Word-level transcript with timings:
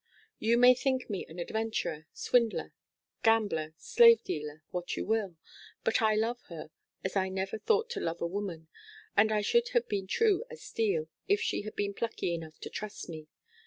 You 0.39 0.57
may 0.57 0.73
think 0.73 1.11
me 1.11 1.27
an 1.27 1.37
adventurer 1.37 2.07
swindler 2.11 2.73
gambler 3.21 3.75
slave 3.77 4.23
dealer 4.23 4.63
what 4.71 4.97
you 4.97 5.05
will 5.05 5.37
but 5.83 6.01
I 6.01 6.15
love 6.15 6.41
her 6.47 6.71
as 7.03 7.15
I 7.15 7.29
never 7.29 7.59
thought 7.59 7.91
to 7.91 7.99
love 7.99 8.19
a 8.19 8.25
woman, 8.25 8.67
and 9.15 9.31
I 9.31 9.41
should 9.41 9.69
have 9.73 9.87
been 9.87 10.07
true 10.07 10.43
as 10.49 10.63
steel, 10.63 11.07
if 11.27 11.39
she 11.39 11.61
had 11.61 11.75
been 11.75 11.93
plucky 11.93 12.33
enough 12.33 12.57
to 12.61 12.69
trust 12.71 13.09
me. 13.09 13.27